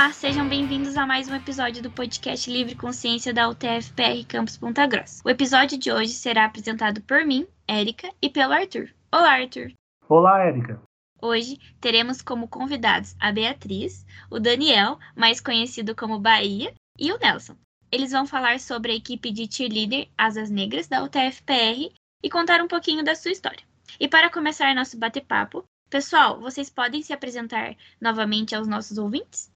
[0.00, 4.86] Olá, sejam bem-vindos a mais um episódio do podcast Livre Consciência da UTF-PR Campus Ponta
[4.86, 5.20] Grossa.
[5.22, 8.88] O episódio de hoje será apresentado por mim, Érica, e pelo Arthur.
[9.12, 9.74] Olá, Arthur.
[10.08, 10.80] Olá, Érica.
[11.20, 17.56] Hoje teremos como convidados a Beatriz, o Daniel, mais conhecido como Bahia, e o Nelson.
[17.92, 21.92] Eles vão falar sobre a equipe de cheerleader Asas Negras da UTF-PR
[22.22, 23.62] e contar um pouquinho da sua história.
[24.00, 29.50] E para começar nosso bate-papo, pessoal, vocês podem se apresentar novamente aos nossos ouvintes?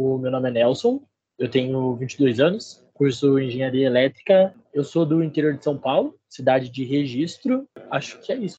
[0.00, 1.02] O meu nome é Nelson,
[1.36, 4.54] eu tenho 22 anos, curso Engenharia Elétrica.
[4.72, 7.66] Eu sou do interior de São Paulo, cidade de Registro.
[7.90, 8.58] Acho que é isso.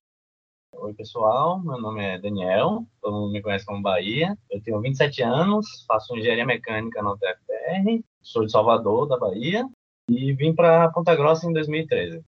[0.76, 1.64] Oi, pessoal.
[1.64, 4.38] Meu nome é Daniel, todo mundo me conhece como Bahia.
[4.52, 9.66] Eu tenho 27 anos, faço engenharia mecânica na UTFPR, sou de Salvador, da Bahia,
[10.10, 12.22] e vim para Ponta Grossa em 2013.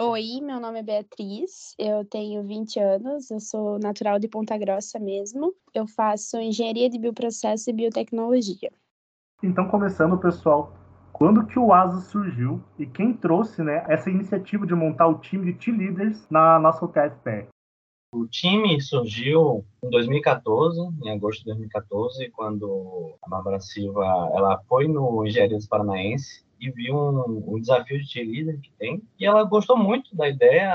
[0.00, 4.96] Oi, meu nome é Beatriz, eu tenho 20 anos, eu sou natural de Ponta Grossa
[4.96, 5.52] mesmo.
[5.74, 8.70] Eu faço engenharia de bioprocesso e biotecnologia.
[9.42, 10.72] Então, começando, pessoal,
[11.12, 15.52] quando que o ASA surgiu e quem trouxe né, essa iniciativa de montar o time
[15.52, 17.48] de T-Leaders na nossa UTFPR?
[18.14, 24.86] O time surgiu em 2014, em agosto de 2014, quando a Bárbara Silva ela foi
[24.86, 29.02] no Engenharia dos Paranaense e viu um, um desafio de cheerleader que tem.
[29.18, 30.72] E ela gostou muito da ideia,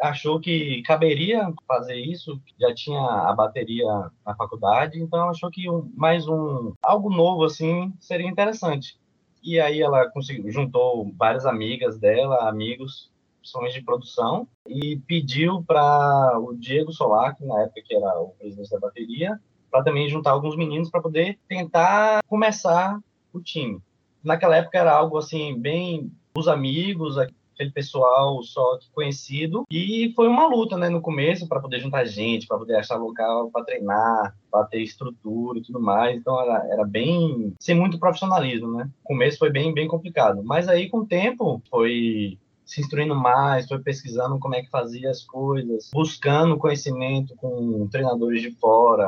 [0.00, 3.86] achou que caberia fazer isso, já tinha a bateria
[4.24, 8.98] na faculdade, então achou que um, mais um algo novo assim seria interessante.
[9.42, 16.38] E aí ela conseguiu, juntou várias amigas dela, amigos, principalmente de produção, e pediu para
[16.38, 19.38] o Diego Solar, que na época que era o presidente da bateria,
[19.70, 22.98] para também juntar alguns meninos para poder tentar começar
[23.34, 23.82] o time
[24.24, 27.16] naquela época era algo assim, bem os amigos,
[27.54, 29.64] aquele pessoal só conhecido.
[29.70, 33.50] E foi uma luta, né, no começo, para poder juntar gente, para poder achar local
[33.50, 36.16] para treinar, para ter estrutura e tudo mais.
[36.16, 37.54] Então era, era bem.
[37.60, 38.90] sem muito profissionalismo, né?
[39.04, 40.42] O começo foi bem, bem complicado.
[40.44, 45.10] Mas aí, com o tempo, foi se instruindo mais, foi pesquisando como é que fazia
[45.10, 49.06] as coisas, buscando conhecimento com treinadores de fora,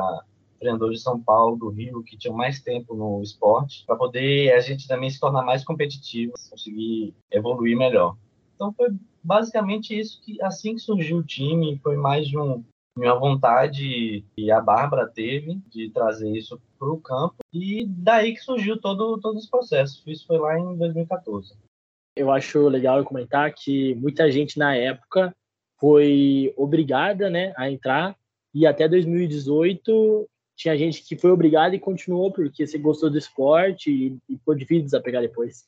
[0.57, 4.59] treinadores de São Paulo, do Rio, que tinham mais tempo no esporte, para poder a
[4.59, 8.17] gente também se tornar mais competitivo, conseguir evoluir melhor.
[8.55, 8.89] Então foi
[9.23, 12.63] basicamente isso que assim que surgiu o time, foi mais de um
[12.97, 18.39] uma vontade que a Bárbara teve de trazer isso para o campo e daí que
[18.39, 20.03] surgiu todo todo esse processo.
[20.09, 21.55] Isso foi lá em 2014.
[22.15, 25.31] Eu acho legal comentar que muita gente na época
[25.79, 28.15] foi obrigada, né, a entrar
[28.53, 33.91] e até 2018 tinha gente que foi obrigada e continuou porque você gostou do esporte
[33.91, 35.65] e, e foi difícil desapegar depois.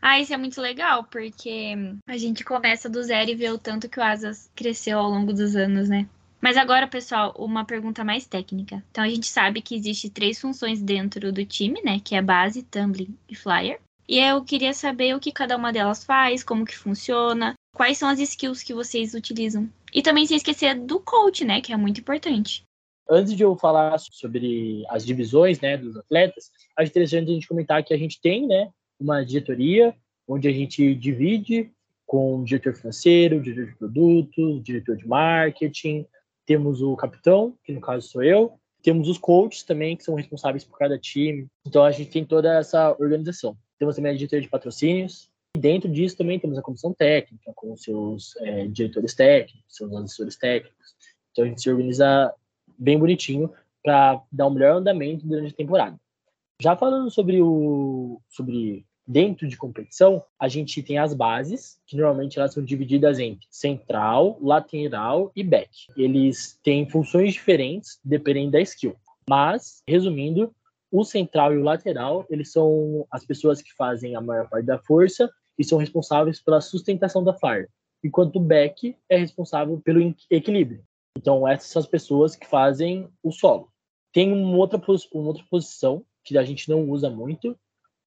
[0.00, 1.74] Ah, isso é muito legal, porque
[2.06, 5.32] a gente começa do zero e vê o tanto que o Asas cresceu ao longo
[5.32, 6.08] dos anos, né?
[6.40, 8.82] Mas agora, pessoal, uma pergunta mais técnica.
[8.90, 12.00] Então a gente sabe que existe três funções dentro do time, né?
[12.02, 13.80] Que é base, tumbling e flyer.
[14.08, 18.08] E eu queria saber o que cada uma delas faz, como que funciona, quais são
[18.08, 19.68] as skills que vocês utilizam.
[19.92, 21.60] E também sem esquecer do coach, né?
[21.60, 22.62] Que é muito importante.
[23.08, 27.84] Antes de eu falar sobre as divisões né, dos atletas, acho interessante a gente comentar
[27.84, 29.94] que a gente tem né, uma diretoria
[30.28, 31.70] onde a gente divide
[32.04, 36.06] com o diretor financeiro, diretor de produtos, diretor de marketing,
[36.44, 40.62] temos o capitão, que no caso sou eu, temos os coaches também, que são responsáveis
[40.62, 41.48] por cada time.
[41.66, 43.56] Então a gente tem toda essa organização.
[43.78, 45.28] Temos também a diretoria de patrocínios.
[45.56, 50.36] E dentro disso também temos a comissão técnica, com seus é, diretores técnicos, seus assessores
[50.36, 50.94] técnicos.
[51.32, 52.32] Então a gente se organiza
[52.78, 53.50] bem bonitinho
[53.82, 55.96] para dar um melhor andamento durante a temporada.
[56.60, 62.38] Já falando sobre o sobre dentro de competição, a gente tem as bases, que normalmente
[62.38, 65.70] elas são divididas entre central, lateral e back.
[65.96, 68.96] Eles têm funções diferentes dependendo da skill.
[69.28, 70.52] Mas, resumindo,
[70.90, 74.78] o central e o lateral, eles são as pessoas que fazem a maior parte da
[74.78, 77.68] força e são responsáveis pela sustentação da fire,
[78.02, 80.82] enquanto o back é responsável pelo equilíbrio.
[81.16, 83.72] Então, essas são as pessoas que fazem o solo.
[84.12, 84.78] Tem uma outra,
[85.12, 87.58] uma outra posição que a gente não usa muito,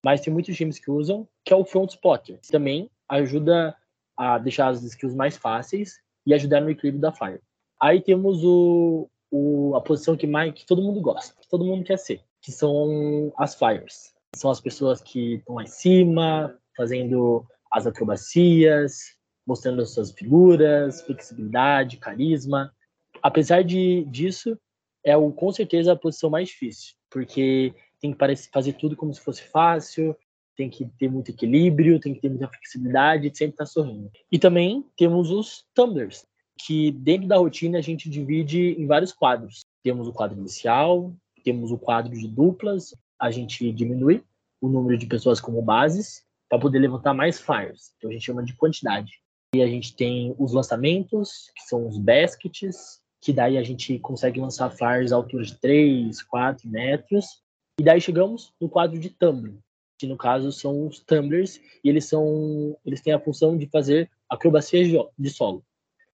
[0.06, 2.40] mas tem muitos times que usam, que é o front spotter.
[2.52, 3.76] Também ajuda
[4.16, 7.42] a deixar as skills mais fáceis e ajudar no equilíbrio da fire.
[7.82, 11.84] Aí temos o, o, a posição que mais que todo mundo gosta, que todo mundo
[11.84, 14.14] quer ser, que são as fires.
[14.36, 19.16] São as pessoas que estão lá em cima, fazendo as acrobacias,
[19.48, 22.72] mostrando as suas figuras, flexibilidade, carisma
[23.22, 24.58] apesar de disso,
[25.04, 29.14] é o, com certeza a posição mais difícil, porque tem que parecer, fazer tudo como
[29.14, 30.16] se fosse fácil,
[30.56, 34.12] tem que ter muito equilíbrio, tem que ter muita flexibilidade, sempre estar tá sorrindo.
[34.32, 36.26] E também temos os tumblers,
[36.66, 39.62] que dentro da rotina a gente divide em vários quadros.
[39.84, 41.14] Temos o quadro inicial,
[41.44, 44.24] temos o quadro de duplas, a gente diminui
[44.62, 47.94] o número de pessoas como bases para poder levantar mais fires.
[47.98, 49.12] Então a gente chama de quantidade.
[49.56, 54.40] E a gente tem os lançamentos, que são os baskets, que daí a gente consegue
[54.40, 57.44] lançar fires à altura de 3, 4 metros.
[57.80, 59.60] E daí chegamos no quadro de tumbling,
[59.98, 64.10] que no caso são os tumblers, e eles são eles têm a função de fazer
[64.30, 64.84] acrobacia
[65.18, 65.64] de solo.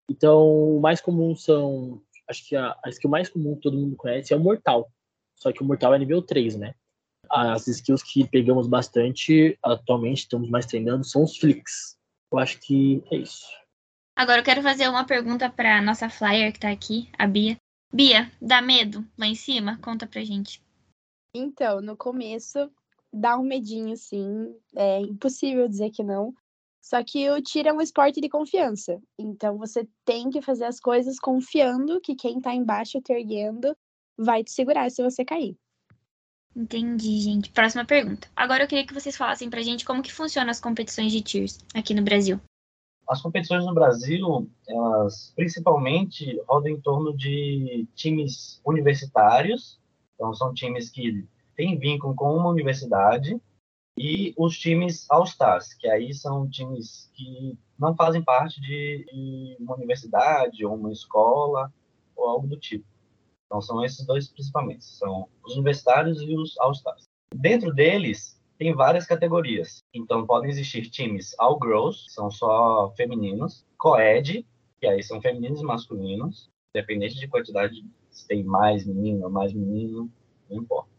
[0.10, 3.96] Então, o mais comum são, acho que a, a skill mais comum que todo mundo
[3.96, 4.92] conhece é o mortal.
[5.36, 6.76] Só que o mortal é nível 3, né?
[7.30, 11.98] As skills que pegamos bastante, atualmente estamos mais treinando, são os flicks.
[12.32, 13.46] Eu acho que é isso.
[14.16, 17.58] Agora eu quero fazer uma pergunta para nossa flyer que tá aqui, a Bia.
[17.94, 19.78] Bia, dá medo lá em cima?
[19.82, 20.62] Conta pra gente.
[21.34, 22.72] Então, no começo
[23.12, 24.56] dá um medinho, sim.
[24.76, 26.34] É impossível dizer que não.
[26.82, 29.02] Só que o tiro é um esporte de confiança.
[29.18, 33.76] Então você tem que fazer as coisas confiando que quem tá embaixo te erguendo
[34.18, 35.58] vai te segurar se você cair.
[36.56, 37.50] Entendi, gente.
[37.50, 38.30] Próxima pergunta.
[38.36, 41.60] Agora eu queria que vocês falassem pra gente como que funcionam as competições de tiers
[41.74, 42.40] aqui no Brasil.
[43.08, 49.80] As competições no Brasil, elas principalmente rodam em torno de times universitários.
[50.16, 53.40] Então, são times que têm vínculo com uma universidade.
[53.98, 60.66] E os times All-Stars, que aí são times que não fazem parte de uma universidade
[60.66, 61.72] ou uma escola
[62.16, 62.86] ou algo do tipo.
[63.46, 67.04] Então são esses dois principalmente, são os universitários e os All-Stars.
[67.34, 69.84] Dentro deles tem várias categorias.
[69.94, 74.46] Então podem existir times All Girls, são só femininos, Coed,
[74.80, 79.54] que aí são femininos e masculinos, independente de quantidade, se tem mais menino ou mais
[79.54, 80.10] menino,
[80.50, 80.90] não importa.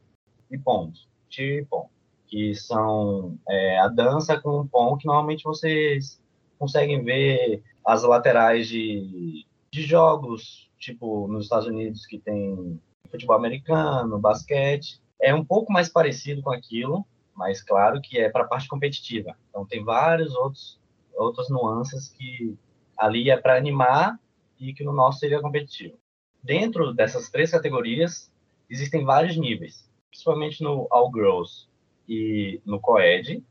[0.51, 1.91] E e Pom,
[2.27, 6.21] que são é, a dança com o Pom, que normalmente vocês
[6.59, 12.81] conseguem ver as laterais de, de jogos tipo nos Estados Unidos que tem
[13.11, 17.07] futebol americano, basquete, é um pouco mais parecido com aquilo,
[17.37, 19.37] mas claro que é para a parte competitiva.
[19.51, 20.81] Então tem vários outros
[21.15, 22.57] outras nuances que
[22.97, 24.19] ali é para animar
[24.59, 25.99] e que no nosso seria competitivo.
[26.43, 28.31] Dentro dessas três categorias
[28.69, 31.69] existem vários níveis, principalmente no All Girls
[32.09, 33.43] e no Coed,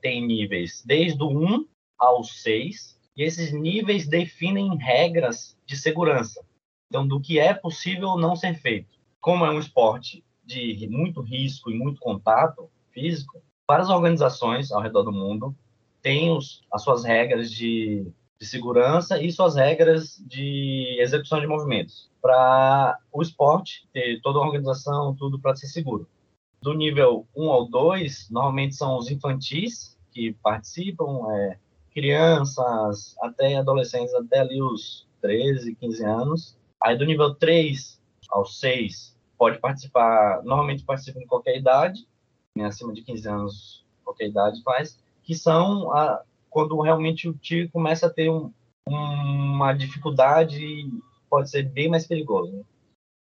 [0.00, 1.66] tem níveis desde o 1
[1.98, 6.44] ao 6, e esses níveis definem regras de segurança.
[6.88, 8.98] Então, do que é possível não ser feito.
[9.20, 15.02] Como é um esporte de muito risco e muito contato físico, várias organizações ao redor
[15.02, 15.54] do mundo
[16.00, 18.06] têm os, as suas regras de,
[18.38, 24.42] de segurança e suas regras de execução de movimentos para o esporte ter toda a
[24.42, 26.08] organização, tudo para ser seguro.
[26.62, 31.58] Do nível 1 ao 2, normalmente são os infantis que participam, é,
[31.92, 37.98] crianças até adolescentes, até ali os 13, 15 anos, Aí do nível 3
[38.28, 42.06] ao 6 pode participar, normalmente participa em qualquer idade,
[42.62, 48.06] acima de 15 anos, qualquer idade faz, que são a, quando realmente o tiro começa
[48.06, 48.52] a ter um,
[48.86, 50.88] uma dificuldade
[51.28, 52.52] pode ser bem mais perigoso.
[52.52, 52.62] Né?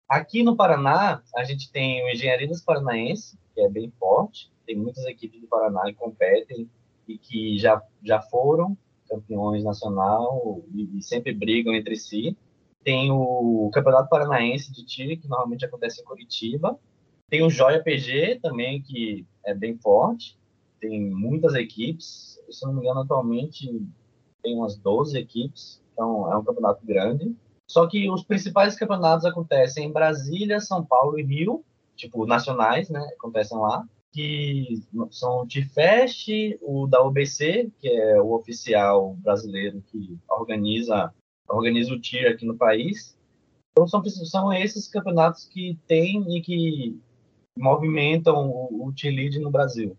[0.09, 4.77] Aqui no Paraná, a gente tem o Engenharia das Paranaense, que é bem forte, tem
[4.77, 6.69] muitas equipes do Paraná que competem
[7.09, 8.77] e que já, já foram
[9.09, 12.37] campeões nacional e, e sempre brigam entre si.
[12.85, 16.79] Tem o Campeonato Paranaense de Tiro, que normalmente acontece em Curitiba.
[17.31, 20.39] Tem o Joia PG também, que é bem forte.
[20.81, 22.39] Tem muitas equipes.
[22.51, 23.83] Se não me engano, atualmente
[24.43, 25.81] tem umas 12 equipes.
[25.93, 27.35] Então, é um campeonato grande.
[27.67, 31.65] Só que os principais campeonatos acontecem em Brasília, São Paulo e Rio,
[31.97, 33.01] tipo, nacionais, né?
[33.17, 33.87] Acontecem lá.
[34.13, 41.13] Que são o TIFEST, o da UBC, que é o oficial brasileiro que organiza
[41.49, 43.17] organiza o TIR aqui no país.
[43.73, 47.01] Então são, são esses campeonatos que tem e que
[47.57, 49.97] movimentam o, o T-Lead no Brasil.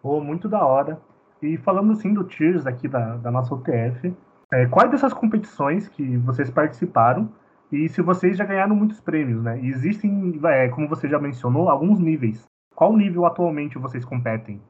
[0.00, 1.00] Pô, muito da hora.
[1.42, 4.14] E falando assim do Tiers aqui da, da nossa UTF,
[4.52, 7.32] é, quais dessas competições que vocês participaram
[7.72, 9.60] e se vocês já ganharam muitos prêmios, né?
[9.60, 12.44] E existem, é, como você já mencionou, alguns níveis.
[12.74, 14.60] Qual nível atualmente vocês competem?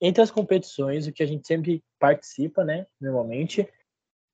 [0.00, 3.68] Entre as competições, o que a gente sempre participa, né, normalmente,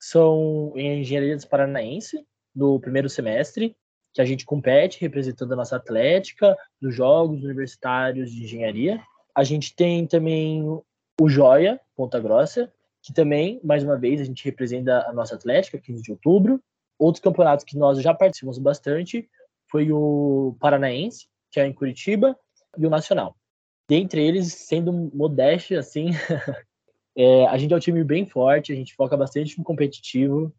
[0.00, 3.76] são em Engenharia dos Paranaense, no primeiro semestre,
[4.12, 9.00] que a gente compete representando a nossa atlética nos Jogos Universitários de Engenharia.
[9.35, 10.62] A gente tem também
[11.21, 15.79] o Joia, Ponta Grossa, que também, mais uma vez, a gente representa a nossa atlética,
[15.79, 16.61] 15 de outubro.
[16.99, 19.29] Outros campeonatos que nós já participamos bastante
[19.71, 22.37] foi o Paranaense, que é em Curitiba,
[22.76, 23.37] e o Nacional.
[23.88, 26.11] Dentre eles, sendo modesto, assim,
[27.17, 30.55] É, a gente é um time bem forte, a gente foca bastante no competitivo.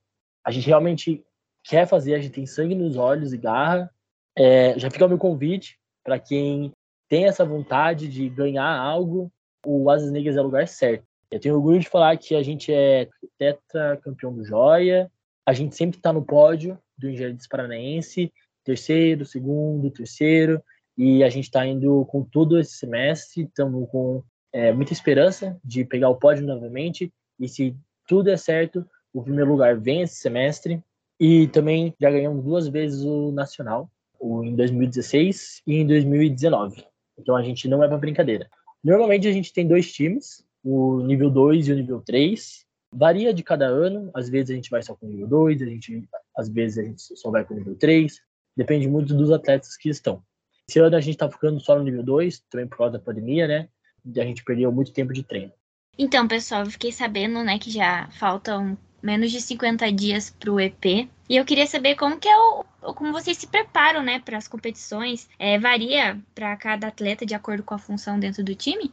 [0.46, 1.24] A gente realmente
[1.64, 3.90] quer fazer, a gente tem sangue nos olhos e garra.
[4.38, 6.72] É, já fica o meu convite para quem
[7.10, 9.32] tem essa vontade de ganhar algo,
[9.66, 11.06] o Asas Negras é o lugar certo.
[11.30, 15.12] Eu tenho orgulho de falar que a gente é tetracampeão do Joia,
[15.46, 18.32] a gente sempre está no pódio do Engenharia Paranaense,
[18.64, 20.64] terceiro, segundo, terceiro,
[20.98, 25.84] e a gente está indo com tudo esse semestre, estamos com é, muita esperança de
[25.84, 27.76] pegar o pódio novamente, e se
[28.08, 30.82] tudo der certo, o primeiro lugar vem esse semestre,
[31.22, 33.88] e também já ganhamos duas vezes o Nacional,
[34.20, 36.84] em 2016 e em 2019.
[37.16, 38.50] Então a gente não é para brincadeira.
[38.84, 42.66] Normalmente a gente tem dois times, o nível 2 e o nível 3.
[42.92, 45.66] Varia de cada ano, às vezes a gente vai só com o nível 2, a
[45.66, 48.20] gente, às vezes a gente só vai com o nível 3.
[48.58, 50.24] Depende muito dos atletas que estão.
[50.68, 53.48] Esse ano a gente está ficando só no nível 2, também por causa da pandemia,
[53.48, 53.70] né?
[54.04, 55.54] E a gente perdeu muito tempo de treino.
[56.00, 60.60] Então, pessoal, eu fiquei sabendo, né, que já faltam menos de 50 dias para o
[60.60, 60.86] EP.
[61.30, 62.66] E eu queria saber como que é o,
[62.96, 65.30] como vocês se preparam, né, para as competições.
[65.40, 68.92] É, varia para cada atleta de acordo com a função dentro do time?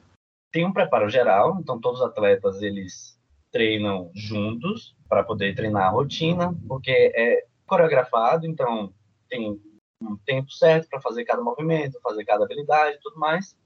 [0.52, 3.18] Tem um preparo geral, então todos os atletas eles
[3.50, 8.92] treinam juntos para poder treinar a rotina, porque é coreografado, então
[9.28, 9.60] tem
[10.02, 13.56] um tempo certo para fazer cada movimento, fazer cada habilidade tudo mais.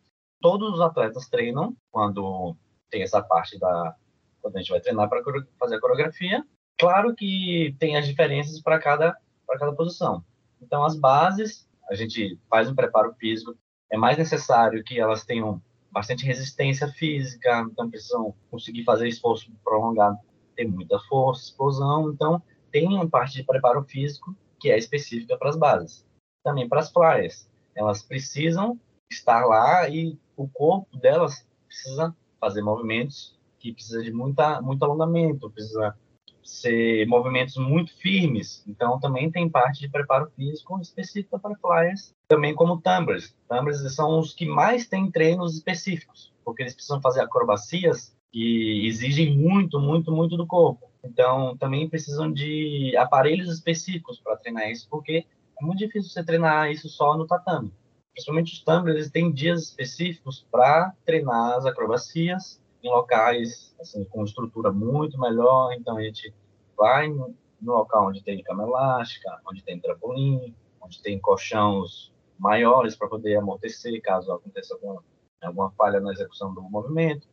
[0.41, 2.57] Todos os atletas treinam quando
[2.91, 3.95] tem essa parte da
[4.43, 5.23] quando a gente vai treinar para
[5.59, 6.45] fazer a coreografia.
[6.79, 10.25] Claro que tem as diferenças para cada para cada posição.
[10.61, 13.57] Então as bases a gente faz um preparo físico.
[13.91, 20.19] É mais necessário que elas tenham bastante resistência física, então precisam conseguir fazer esforço prolongado,
[20.57, 22.11] ter muita força, explosão.
[22.11, 26.07] Então tem uma parte de preparo físico que é específica para as bases.
[26.43, 28.81] Também para as flyers, elas precisam
[29.11, 35.49] estar lá e o corpo delas precisa fazer movimentos que precisa de muita, muito alongamento,
[35.49, 35.97] precisa
[36.43, 38.65] ser movimentos muito firmes.
[38.67, 43.35] Então, também tem parte de preparo físico específico para flyers, também como tumblers.
[43.49, 49.37] Tumblers são os que mais têm treinos específicos, porque eles precisam fazer acrobacias que exigem
[49.39, 50.91] muito, muito, muito do corpo.
[51.05, 55.27] Então, também precisam de aparelhos específicos para treinar isso, porque
[55.61, 57.73] é muito difícil você treinar isso só no tatame.
[58.13, 64.25] Principalmente os tumblers, eles têm dias específicos para treinar as acrobacias em locais assim, com
[64.25, 65.73] estrutura muito melhor.
[65.73, 66.33] Então a gente
[66.77, 73.09] vai no, local onde tem cama elástica, onde tem trampolim, onde tem colchões maiores para
[73.09, 75.03] poder amortecer caso aconteça alguma,
[75.43, 77.29] alguma falha na execução do movimento.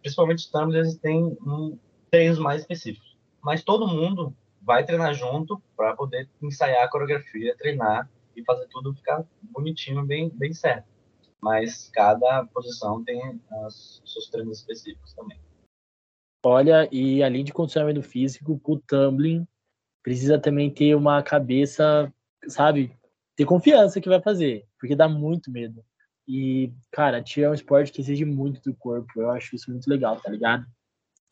[0.00, 1.78] Principalmente os tumblers têm um,
[2.10, 3.16] treinos mais específicos.
[3.42, 8.94] Mas todo mundo vai treinar junto para poder ensaiar a coreografia, treinar e fazer tudo
[8.94, 10.93] ficar bonitinho, bem, bem certo
[11.44, 15.38] mas cada posição tem os seus treinos específicos também.
[16.42, 19.46] Olha, e além de condicionamento físico, o tumbling
[20.02, 22.10] precisa também ter uma cabeça,
[22.48, 22.96] sabe,
[23.36, 25.84] ter confiança que vai fazer, porque dá muito medo.
[26.26, 29.88] E, cara, tiro é um esporte que exige muito do corpo, eu acho isso muito
[29.88, 30.66] legal, tá ligado?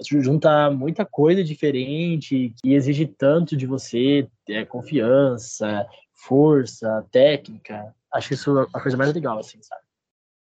[0.05, 7.95] junta muita coisa diferente que exige tanto de você, é, confiança, força, técnica.
[8.13, 9.82] Acho isso a coisa mais legal, assim, sabe?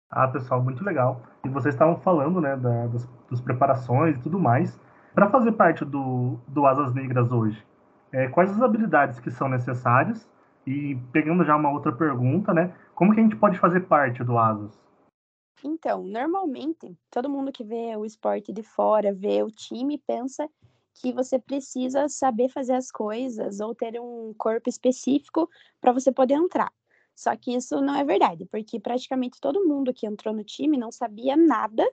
[0.10, 1.22] Ah, pessoal, muito legal.
[1.46, 4.80] E vocês estavam falando, né, da, das, das, preparações e tudo mais.
[5.14, 7.64] Para fazer parte do, do Asas Negras hoje,
[8.12, 10.28] é, quais as habilidades que são necessárias?
[10.66, 14.38] E pegando já uma outra pergunta, né, como que a gente pode fazer parte do
[14.38, 14.80] Asas?
[15.64, 20.50] Então, normalmente, todo mundo que vê o esporte de fora, vê o time, pensa
[21.02, 25.50] que você precisa saber fazer as coisas ou ter um corpo específico
[25.80, 26.72] para você poder entrar.
[27.20, 30.90] Só que isso não é verdade, porque praticamente todo mundo que entrou no time não
[30.90, 31.86] sabia nada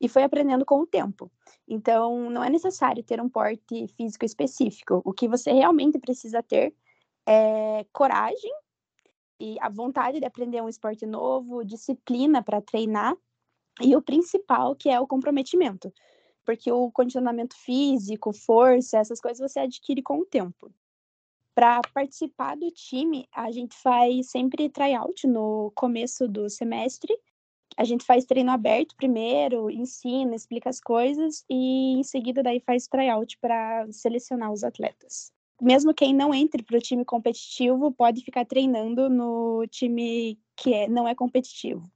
[0.00, 1.30] e foi aprendendo com o tempo.
[1.68, 5.00] Então, não é necessário ter um porte físico específico.
[5.04, 6.74] O que você realmente precisa ter
[7.24, 8.50] é coragem
[9.38, 13.16] e a vontade de aprender um esporte novo, disciplina para treinar
[13.80, 15.92] e o principal, que é o comprometimento.
[16.44, 20.68] Porque o condicionamento físico, força, essas coisas você adquire com o tempo.
[21.54, 27.16] Para participar do time, a gente faz sempre tryout no começo do semestre.
[27.76, 32.86] A gente faz treino aberto primeiro, ensina, explica as coisas e em seguida daí faz
[32.88, 35.32] tryout para selecionar os atletas.
[35.60, 40.88] Mesmo quem não entre para o time competitivo pode ficar treinando no time que é,
[40.88, 41.88] não é competitivo.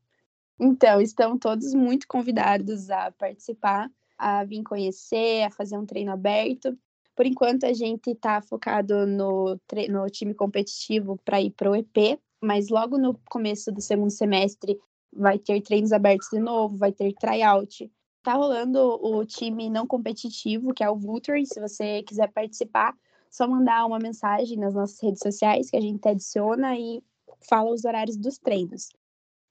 [0.59, 6.77] Então, estão todos muito convidados a participar, a vir conhecer, a fazer um treino aberto.
[7.19, 9.59] Por enquanto, a gente está focado no,
[9.89, 14.79] no time competitivo para ir para o EP, mas logo no começo do segundo semestre
[15.13, 17.91] vai ter treinos abertos de novo, vai ter tryout.
[18.23, 21.45] Tá rolando o time não competitivo, que é o Vulture.
[21.45, 22.95] Se você quiser participar,
[23.29, 27.03] só mandar uma mensagem nas nossas redes sociais que a gente adiciona e
[27.49, 28.91] fala os horários dos treinos.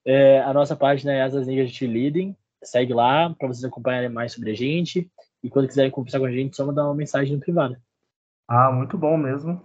[0.06, 2.34] É, a nossa página é Asas Negras de Leading.
[2.64, 5.12] Segue lá para vocês acompanharem mais sobre a gente.
[5.48, 7.78] E quando quiserem conversar com a gente, só mandar uma mensagem no privado.
[8.50, 9.64] Ah, muito bom mesmo.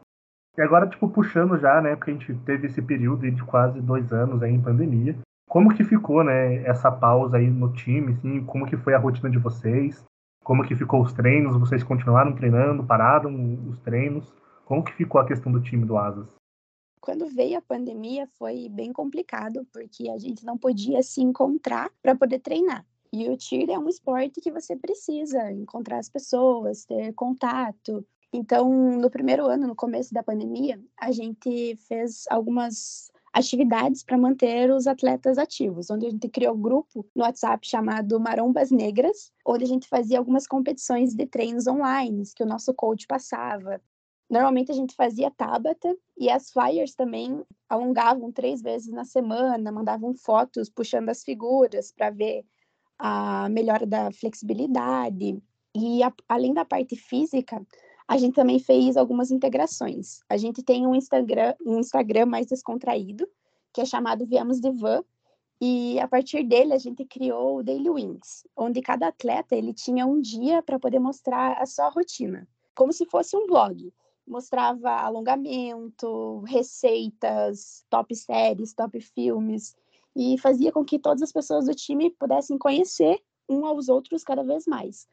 [0.57, 1.97] E agora, tipo, puxando já, né?
[1.97, 5.19] Porque a gente teve esse período de quase dois anos aí em pandemia.
[5.49, 8.45] Como que ficou, né, essa pausa aí no time, assim?
[8.45, 10.05] Como que foi a rotina de vocês?
[10.45, 11.57] Como que ficou os treinos?
[11.57, 12.87] Vocês continuaram treinando?
[12.87, 13.35] Pararam
[13.69, 14.33] os treinos?
[14.65, 16.29] Como que ficou a questão do time do Asas?
[17.01, 22.15] Quando veio a pandemia foi bem complicado, porque a gente não podia se encontrar para
[22.15, 22.87] poder treinar.
[23.13, 28.07] E o tiro é um esporte que você precisa encontrar as pessoas, ter contato.
[28.33, 34.71] Então, no primeiro ano, no começo da pandemia, a gente fez algumas atividades para manter
[34.71, 39.65] os atletas ativos, onde a gente criou um grupo no WhatsApp chamado Marombas Negras, onde
[39.65, 43.79] a gente fazia algumas competições de treinos online que o nosso coach passava.
[44.31, 50.15] Normalmente a gente fazia Tabata e as flyers também alongavam três vezes na semana, mandavam
[50.15, 52.47] fotos puxando as figuras para ver
[53.05, 55.43] a melhora da flexibilidade.
[55.75, 57.61] E a, além da parte física,
[58.07, 60.21] a gente também fez algumas integrações.
[60.29, 63.29] A gente tem um Instagram, um Instagram mais descontraído,
[63.73, 65.03] que é chamado Viemos de Van,
[65.61, 70.07] e a partir dele a gente criou o Daily Wins, onde cada atleta ele tinha
[70.07, 73.93] um dia para poder mostrar a sua rotina, como se fosse um blog.
[74.25, 79.75] Mostrava alongamento, receitas, top séries, top filmes,
[80.15, 84.43] e fazia com que todas as pessoas do time pudessem conhecer um aos outros cada
[84.43, 85.07] vez mais.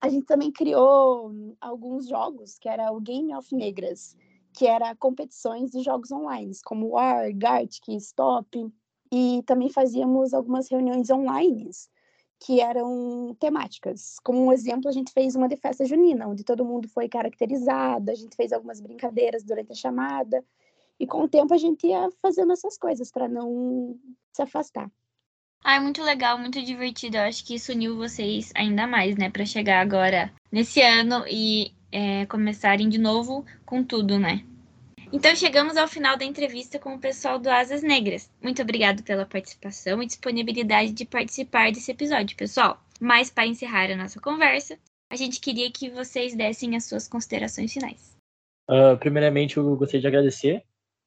[0.00, 4.16] A gente também criou alguns jogos, que era o Game of Negras,
[4.52, 8.72] que era competições de jogos online, como War, Gartic, Stop,
[9.12, 11.70] e também fazíamos algumas reuniões online
[12.40, 14.18] que eram temáticas.
[14.22, 18.10] Como um exemplo, a gente fez uma de festa junina, onde todo mundo foi caracterizado,
[18.10, 20.44] a gente fez algumas brincadeiras durante a chamada,
[21.00, 23.98] e com o tempo a gente ia fazendo essas coisas para não
[24.38, 24.90] se afastar.
[25.64, 27.16] Ah, é muito legal, muito divertido.
[27.16, 29.28] Eu acho que isso uniu vocês ainda mais, né?
[29.28, 34.44] Para chegar agora nesse ano e é, começarem de novo com tudo, né?
[35.12, 38.30] Então chegamos ao final da entrevista com o pessoal do Asas Negras.
[38.42, 42.80] Muito obrigado pela participação e disponibilidade de participar desse episódio, pessoal.
[43.00, 44.78] Mas para encerrar a nossa conversa,
[45.10, 48.16] a gente queria que vocês dessem as suas considerações finais.
[48.70, 50.62] Uh, primeiramente, eu gostaria de agradecer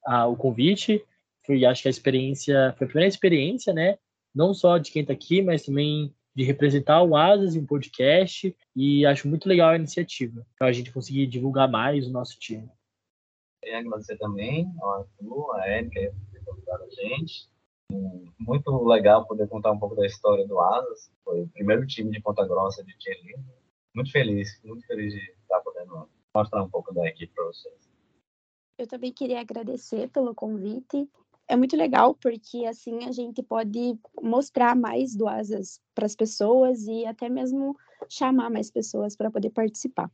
[0.08, 1.06] uh, o convite.
[1.52, 3.98] Foi, acho que a experiência foi a primeira experiência, né,
[4.34, 8.56] não só de quem está aqui, mas também de representar o Asas em um podcast
[8.74, 12.72] e acho muito legal a iniciativa para a gente conseguir divulgar mais o nosso time.
[13.62, 17.50] Queria agradecer também ao Arthur, a Érica, por ter convidado a gente.
[18.40, 21.12] Muito legal poder contar um pouco da história do Asas.
[21.26, 23.44] Foi o primeiro time de Ponta Grossa de cheerleading.
[23.94, 27.92] Muito feliz, muito feliz de estar podendo mostrar um pouco da equipe para vocês.
[28.78, 31.08] Eu também queria agradecer pelo convite
[31.52, 36.88] é muito legal porque assim a gente pode mostrar mais do Asas para as pessoas
[36.88, 37.76] e até mesmo
[38.08, 40.10] chamar mais pessoas para poder participar.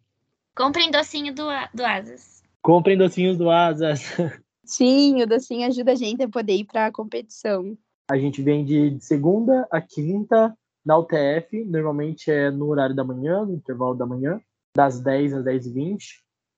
[0.56, 1.44] Comprem docinho do,
[1.76, 2.42] do Asas.
[2.60, 4.02] Comprem docinhos do Asas.
[4.66, 7.78] Sim, o docinho ajuda a gente a poder ir para a competição.
[8.10, 13.46] A gente vende de segunda a quinta na UTF, normalmente é no horário da manhã,
[13.46, 14.42] no intervalo da manhã,
[14.76, 16.00] das 10 às 10h20,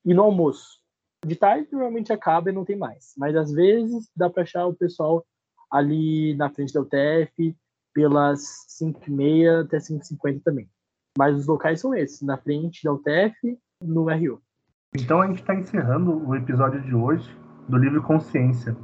[0.06, 0.79] e no almoço.
[1.26, 3.14] De tarde normalmente acaba e não tem mais.
[3.18, 5.26] Mas às vezes dá para achar o pessoal
[5.70, 7.56] ali na frente da UTF
[7.94, 8.42] pelas
[8.80, 10.70] 5h30 até 5h50 também.
[11.18, 14.42] Mas os locais são esses, na frente da UTF, no RU.
[14.96, 17.30] Então a gente está encerrando o episódio de hoje
[17.68, 18.76] do livro Consciência.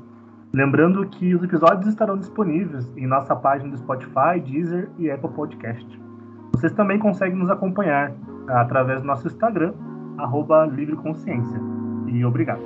[0.54, 5.88] Lembrando que os episódios estarão disponíveis em nossa página do Spotify, Deezer e Apple Podcast.
[6.54, 8.14] Vocês também conseguem nos acompanhar
[8.48, 9.74] através do nosso Instagram,
[10.18, 11.75] arroba Livre Consciência
[12.08, 12.62] e obrigado.